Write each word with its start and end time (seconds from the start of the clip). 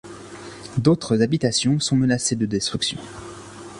D'autres 0.79 1.21
habitations 1.21 1.79
sont 1.79 1.95
menacées 1.95 2.35
de 2.35 2.47
destruction. 2.47 2.97